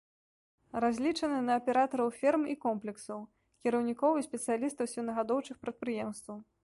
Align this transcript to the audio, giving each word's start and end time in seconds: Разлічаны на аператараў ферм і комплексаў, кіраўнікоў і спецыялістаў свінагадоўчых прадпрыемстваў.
Разлічаны 0.83 1.41
на 1.49 1.57
аператараў 1.59 2.09
ферм 2.21 2.47
і 2.53 2.55
комплексаў, 2.65 3.19
кіраўнікоў 3.67 4.13
і 4.23 4.27
спецыялістаў 4.29 4.91
свінагадоўчых 4.95 5.55
прадпрыемстваў. 5.67 6.37